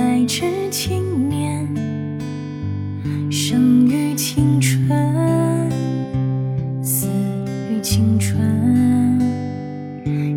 [0.00, 1.68] 来之青年，
[3.30, 4.88] 生于青春，
[6.82, 7.06] 死
[7.70, 8.40] 于青春。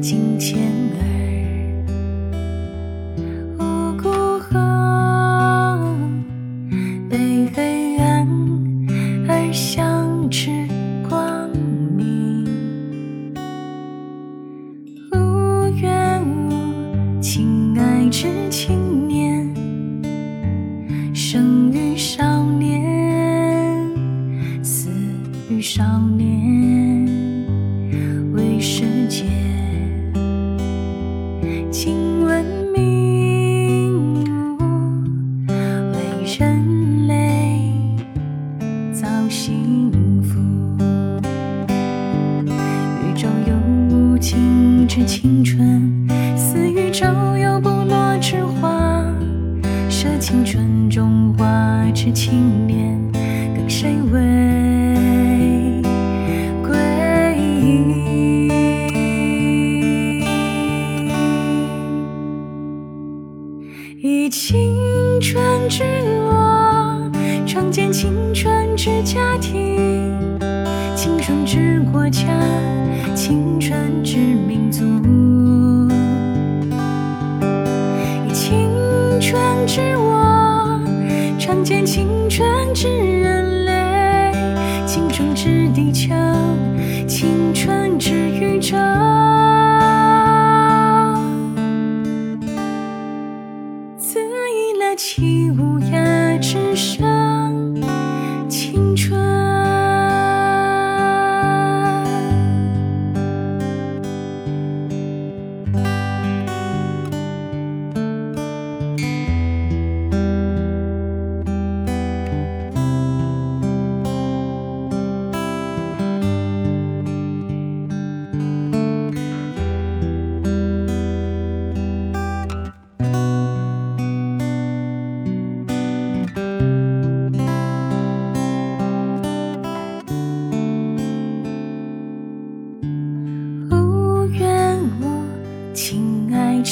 [0.01, 0.59] 金钱
[0.99, 1.05] 儿，
[3.57, 4.09] 无辜
[4.39, 4.51] 后
[7.09, 8.27] 被黑暗
[9.29, 10.62] 而相知。
[21.33, 23.89] 生于少年，
[24.61, 24.91] 死
[25.49, 25.83] 于少
[26.15, 27.07] 年，
[28.33, 29.23] 为世界。
[31.71, 34.23] 亲文明，
[35.47, 37.59] 为人类
[38.93, 40.39] 造幸福。
[42.45, 43.55] 宇宙有
[43.89, 45.32] 无尽之情。
[52.05, 52.99] 是青年，
[53.55, 55.81] 跟谁为
[56.61, 56.75] 归
[57.37, 58.49] 依？
[64.01, 64.75] 以青
[65.21, 65.85] 春之
[66.25, 67.09] 我，
[67.45, 69.79] 创建青春之家庭。
[70.97, 72.27] 青春之国家，
[73.15, 74.83] 青春之民族，
[82.13, 84.31] 青春之人类，
[84.85, 86.13] 青春之地球，
[87.07, 88.77] 青春之宇宙。
[93.97, 94.19] 恣
[94.53, 95.79] 意了起无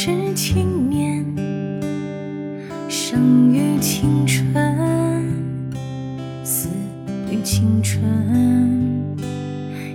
[0.04, 1.24] 亲爱之青年，
[2.90, 4.52] 生于青春，
[6.44, 6.70] 死
[7.30, 8.02] 于青春，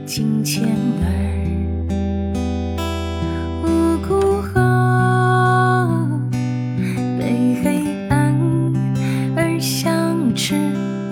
[0.07, 0.69] 金钱
[1.03, 1.09] 儿
[3.65, 3.67] 无
[4.07, 4.55] 辜后，
[7.19, 8.33] 被黑暗
[9.35, 10.55] 而相知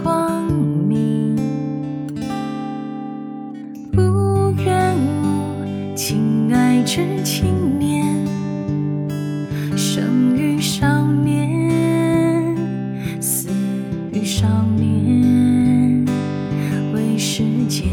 [0.05, 0.47] 光
[0.87, 1.35] 明。
[3.97, 8.24] 无缘无，亲爱之青年，
[9.97, 12.57] 生于少年，
[13.21, 13.49] 死
[14.13, 14.45] 于少
[14.77, 16.05] 年，
[16.93, 17.85] 为世界，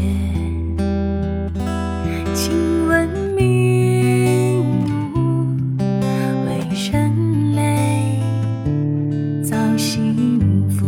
[2.34, 4.64] 请文明，
[6.44, 8.18] 为人类
[9.44, 10.84] 造幸福。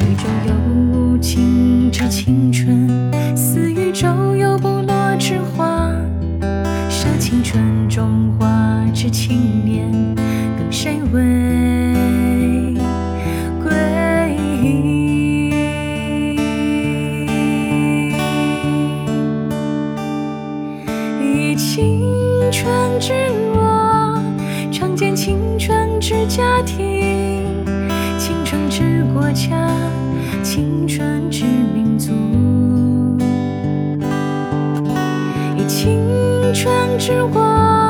[0.00, 0.54] 宇宙有
[0.90, 2.88] 无尽之青春，
[3.36, 5.92] 似宇宙有不落之花，
[6.88, 8.53] 舍青春中花
[9.04, 9.86] 是青年，
[10.56, 11.20] 跟谁为
[13.62, 13.70] 归
[14.62, 15.50] 依？
[21.22, 22.00] 以青
[22.50, 23.12] 春之
[23.52, 24.18] 我，
[24.72, 27.44] 创建青春之家庭。
[28.16, 29.68] 青春之国家，
[30.42, 32.10] 青春之民族，
[35.58, 36.00] 以青
[36.54, 37.83] 春之我，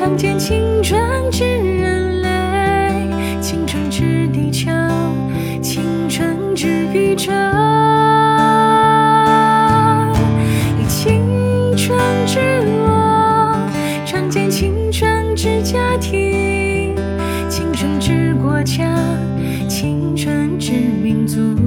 [0.00, 0.98] 唱尽青春
[1.30, 3.06] 之人类，
[3.38, 4.70] 青春之地球，
[5.60, 7.30] 青春之宇宙。
[10.78, 11.20] 以青
[11.76, 13.68] 春之我，
[14.06, 16.96] 唱尽青春之家庭，
[17.50, 18.86] 青春之国家，
[19.68, 21.59] 青春之民族。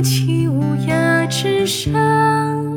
[0.00, 2.69] 起乌鸦之声。